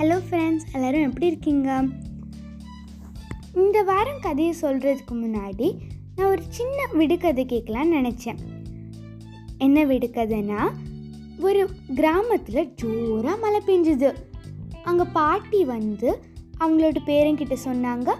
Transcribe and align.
Hello 0.00 0.16
friends 0.26 0.66
எல்லோரும் 0.72 1.04
எப்படி 1.06 1.26
இருக்கீங்க? 1.26 1.68
இந்த 3.62 3.78
வாரம் 3.88 4.20
கதையை 4.20 4.52
சொல்கிறதுக்கு 4.60 5.14
முன்னாடி 5.22 5.68
நான் 6.16 6.28
ஒரு 6.28 6.42
சின்ன 6.48 6.76
விடுகதை 6.92 7.44
கேட்கலான்னு 7.52 7.96
நினச்சேன். 7.98 8.38
என்ன 9.58 9.84
விடுகதைன்னா 9.84 10.60
ஒரு 11.46 11.62
கிராமத்தில் 11.94 12.68
ஜோராக 12.74 13.36
மழை 13.44 13.60
பெஞ்சுது. 13.66 14.10
அங்கே 14.84 15.06
பாட்டி 15.18 15.64
வந்து 15.64 16.10
அவங்களோட 16.60 17.02
பேரங்கிட்ட 17.10 17.58
சொன்னாங்க 17.64 18.14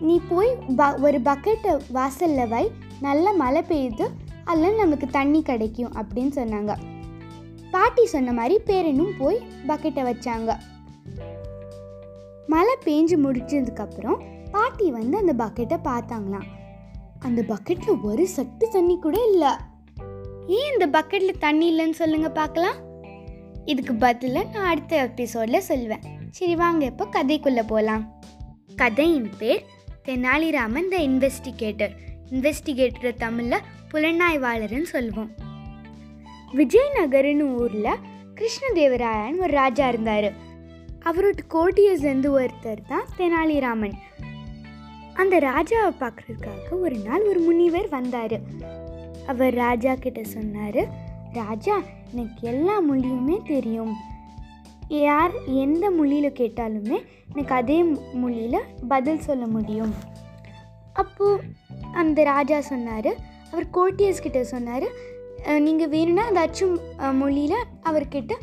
நீ 0.00 0.20
போய் 0.32 0.50
ப 0.80 0.88
ஒரு 1.08 1.20
பக்கெட்டை 1.30 1.74
வாசலில் 1.98 2.52
வை 2.54 2.64
நல்ல 3.00 3.32
மழை 3.42 3.62
பெய்யுது 3.70 4.08
அதில் 4.44 4.80
நமக்கு 4.82 5.08
தண்ணி 5.18 5.42
கிடைக்கும் 5.42 5.94
அப்படின்னு 6.00 6.34
சொன்னாங்க. 6.40 6.74
பாட்டி 7.74 8.02
சொன்ன 8.06 8.32
மாதிரி 8.32 8.56
பேரனும் 8.66 9.14
போய் 9.18 9.38
பக்கெட்டை 9.68 10.02
வச்சாங்க. 10.08 10.50
மழை 12.46 12.74
பேஞ்சு 12.84 13.16
முடிச்சதுக்கப்புறம் 13.24 14.18
பாட்டி 14.50 14.90
வந்து 14.90 15.16
அந்த 15.16 15.34
பக்கெட்டை 15.44 15.78
பார்த்தாங்களாம். 15.84 16.48
அந்த 17.18 17.42
பக்கெட்டில் 17.42 18.02
ஒரு 18.02 18.28
சட்டு 18.36 18.66
தண்ணி 18.72 18.98
கூட 18.98 19.16
இல்லை. 19.32 19.52
ஏன் 20.46 20.72
இந்த 20.72 20.86
பக்கெட்டில் 20.86 21.38
தண்ணி 21.38 21.66
இல்லைன்னு 21.72 21.90
சொல்லுங்க 21.90 22.30
பார்க்கலாம்? 22.30 22.76
இதுக்கு 23.64 23.94
பதிலாக 23.94 24.50
நான் 24.50 24.70
அடுத்த 24.70 24.96
எபிசோடில் 24.96 25.60
சொல்வேன். 25.60 26.04
சரி 26.30 26.56
வாங்க 26.56 26.84
இப்போ 26.84 27.04
கதைக்குள்ளே 27.04 27.62
போகலாம் 27.66 28.04
கதையின் 28.76 29.30
பேர் 29.38 29.62
தெனாலிராமன் 30.04 30.88
த 30.88 30.96
இன்வெஸ்டிகேட்டர் 30.96 31.92
இன்வெஸ்டிகேட்டர் 32.30 33.16
தமிழில் 33.16 33.66
புலனாய்வாளர்னு 33.92 34.88
சொல்லுவோம் 34.94 35.30
விஜயநகர்னு 36.54 37.46
ஊரில் 37.60 38.00
கிருஷ்ணதேவராயன் 38.34 39.38
ஒரு 39.38 39.52
ராஜா 39.52 39.88
இருந்தார். 39.88 40.28
அவரோட 41.08 41.40
கோட்டியர்ஸ்லேருந்து 41.54 42.30
ஒருத்தர் 42.38 42.80
தான் 42.90 43.08
தெனாலிராமன். 43.18 43.96
அந்த 45.22 45.34
ராஜாவை 45.48 45.90
பார்க்குறதுக்காக 46.00 46.78
ஒரு 46.84 46.96
நாள் 47.06 47.24
ஒரு 47.30 47.40
முனிவர் 47.40 47.88
வந்தார். 47.96 48.36
அவர் 49.32 49.54
ராஜா 49.64 49.92
கிட்ட 50.04 50.20
சொன்னார் 50.36 50.80
ராஜா 51.40 51.76
எனக்கு 52.12 52.42
எல்லா 52.52 52.76
மொழியுமே 52.88 53.36
தெரியும். 53.52 53.94
யார் 55.04 55.34
எந்த 55.64 55.84
மொழியில் 55.98 56.38
கேட்டாலுமே 56.40 56.98
எனக்கு 57.34 57.54
அதே 57.60 57.78
மொழியில் 58.22 58.66
பதில் 58.92 59.24
சொல்ல 59.28 59.44
முடியும். 59.54 59.94
அப்போது 61.02 61.44
அந்த 62.02 62.18
ராஜா 62.32 62.58
சொன்னார் 62.72 63.10
அவர் 63.52 63.66
கோட்டியர்ஸ் 63.76 64.24
கிட்ட 64.26 64.40
சொன்னார் 64.52 64.86
நீங்கள் 65.66 65.90
வேணும்னா 65.94 66.22
அந்த 66.30 66.42
அச்சு 66.46 66.66
மொழியில் 67.20 67.66
அவர்கிட்ட 67.88 68.34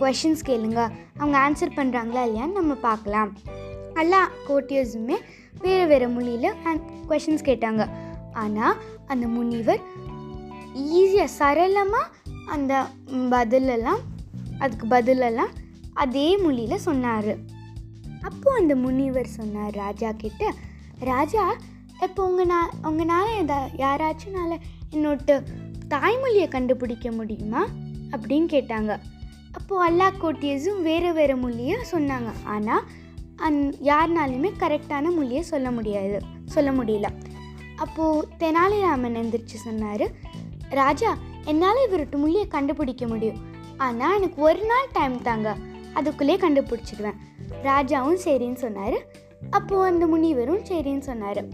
கொஷின்ஸ் 0.00 0.44
கேளுங்க. 0.48 0.80
அவங்க 1.16 1.36
ஆன்சர் 1.44 1.76
பண்ணுறாங்களா 1.78 2.22
இல்லையான்னு 2.28 2.58
நம்ம 2.60 2.74
பார்க்கலாம். 2.74 3.30
எல்லா 3.94 4.30
கோட்டியர்ஸுமே 4.48 5.16
வேறு 5.60 5.86
வேறு 5.86 6.08
மொழியில் 6.08 6.56
கொஷின்ஸ் 7.08 7.48
கேட்டாங்க. 7.48 7.88
ஆனால் 8.32 8.76
அந்த 9.06 9.26
முனிவர் 9.26 9.80
ஈஸியாக 10.74 11.24
சரளமாக 11.24 12.12
அந்த 12.46 12.86
பதிலெல்லாம் 13.30 14.02
அதுக்கு 14.58 14.86
பதிலெல்லாம் 14.86 15.52
அதே 15.92 16.36
மொழியில் 16.36 16.84
சொன்னார். 16.88 17.32
அப்போது 18.20 18.58
அந்த 18.60 18.76
முனிவர் 18.76 19.26
சொன்னார் 19.26 19.74
ராஜா 19.74 20.12
கிட்ட 20.12 20.52
ராஜா 20.98 21.54
இப்போ 22.02 22.26
உங்கள் 22.28 22.46
நான் 22.46 22.70
உங்களால் 22.82 23.36
எதா 23.42 23.58
யாராச்சும்னால 23.76 24.58
என்னோட 24.90 25.42
தாய்மொழியை 25.88 26.48
கண்டுபிடிக்க 26.48 27.10
முடியுமா? 27.10 27.62
அப்படின்னு 28.10 28.48
கேட்டாங்க. 28.50 28.98
அப்போது 29.52 29.82
அல்லா 29.86 30.08
கோட்டியஸும் 30.22 30.82
வேறு 30.82 31.12
வேறு 31.12 31.36
மொழியை 31.36 31.76
சொன்னாங்க. 31.92 32.30
ஆனால் 32.44 32.84
அந் 33.36 33.60
யாருனாலுமே 33.82 34.50
கரெக்டான 34.58 35.14
மொழியை 35.14 35.42
சொல்ல 35.42 35.70
முடியாது 35.70 36.18
சொல்ல 36.44 36.70
முடியல. 36.72 37.08
அப்போது 37.76 38.28
தெனாலிராமன் 38.38 39.18
எந்திரிச்சு 39.22 39.58
சொன்னார் 39.66 40.06
ராஜா 40.68 41.16
என்னால் 41.44 41.88
இவரோட 41.90 42.16
மொழியை 42.16 42.46
கண்டுபிடிக்க 42.46 43.06
முடியும். 43.06 43.40
ஆனால் 43.76 44.16
எனக்கு 44.16 44.42
ஒரு 44.42 44.64
நாள் 44.64 44.92
டைம் 44.92 45.22
தாங்க 45.22 45.56
அதுக்குள்ளேயே 45.94 46.38
கண்டுபிடிச்சிடுவேன். 46.44 47.18
ராஜாவும் 47.62 48.18
சரின்னு 48.24 48.54
சொன்னார். 48.54 48.98
அப்போது 49.50 49.82
அந்த 49.82 50.06
முனிவரும் 50.06 50.64
சரின்னு 50.64 50.98
சொன்னார். 50.98 51.44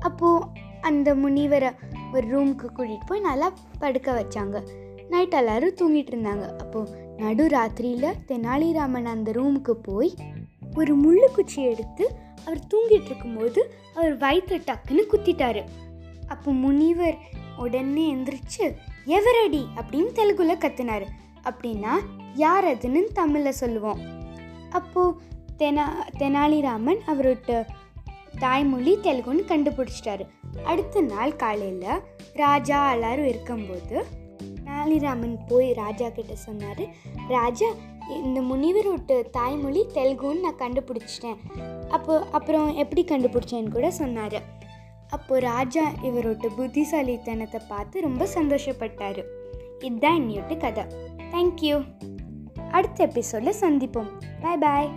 அப்போது 0.00 0.46
அந்த 0.80 1.14
முனிவரை 1.14 1.70
ஒரு 2.12 2.26
ரூமுக்கு 2.32 2.66
கூட்டிகிட்டு 2.76 3.06
போய் 3.06 3.20
நல்லா 3.20 3.52
படுக்க 3.78 4.12
வச்சாங்க. 4.12 4.68
நைட் 5.08 5.32
எல்லோரும் 5.32 5.76
தூங்கிட்டு 5.80 6.12
இருந்தாங்க. 6.14 6.56
அப்போது 6.56 6.99
நடு 7.20 7.46
ராத்திரியில் 7.46 8.14
தெனாலிராமன் 8.28 9.04
அந்த 9.04 9.30
ரூமுக்கு 9.30 9.70
போய் 9.70 10.14
ஒரு 10.76 10.92
முள்ளுக்குச்சி 10.96 11.56
எடுத்து 11.56 12.14
அவர் 12.44 12.66
தூங்கிட்டு 12.74 13.04
இருக்கும்போது 13.04 13.74
அவர் 13.94 14.16
வயிற்று 14.16 14.58
டக்குன்னு 14.58 15.02
குத்திட்டாரு. 15.12 15.64
அப்போ 16.28 16.52
முனிவர் 16.52 17.16
உடனே 17.58 18.14
எந்திரிச்சு 18.14 18.74
எவரடி? 19.06 19.66
அப்படின்னு 19.76 20.10
தெலுங்குல 20.14 20.54
கத்துனாரு. 20.58 21.06
அப்படின்னா 21.44 21.90
யார் 22.34 22.64
அதுன்னு 22.64 23.04
தமிழில் 23.14 23.52
சொல்லுவோம். 23.52 24.00
அப்போது 24.70 25.18
தெனா 25.58 25.84
தெனாலிராமன் 26.18 27.00
அவரோட 27.06 27.66
தாய்மொழி 28.38 28.98
தெலுங்குன்னு 29.02 29.44
கண்டுபிடிச்சிட்டாரு. 29.48 30.26
அடுத்த 30.64 31.00
நாள் 31.00 31.36
காலையில் 31.36 32.00
ராஜா 32.32 32.92
எல்லாரும் 32.92 33.26
இருக்கும்போது 33.26 34.06
தெனாலிராமன் 34.80 35.34
போய் 35.48 35.72
ராஜா 35.72 36.08
கிட்ட 36.08 36.34
சொன்னார் 36.34 36.82
ராஜா 37.28 37.66
இந்த 38.22 38.40
முனிவரோட 38.40 39.30
தாய்மொழி 39.30 39.86
தெலுங்குன்னு 39.94 40.40
நான் 40.40 40.58
கண்டுபிடிச்சிட்டேன். 40.58 41.36
அப்போ 41.88 42.14
அப்புறம் 42.30 42.68
எப்படி 42.74 43.02
கண்டுபிடிச்சேன்னு 43.04 43.70
கூட 43.70 43.90
சொன்னார். 43.90 44.38
அப்போது 45.08 45.40
ராஜா 45.40 45.84
இவரோட 46.02 46.48
புத்திசாலித்தனத்தை 46.56 47.60
பார்த்து 47.68 48.00
ரொம்ப 48.00 48.28
சந்தோஷப்பட்டார். 48.34 49.22
இதுதான் 49.78 50.18
இன்னியோட்டு 50.20 50.56
கதை. 50.56 50.84
தேங்க்யூ 51.32 51.76
அடுத்த 52.70 53.04
எபிசோடில் 53.04 53.60
சந்திப்போம். 53.60 54.10
பாய் 54.40 54.58
பாய் 54.58 54.90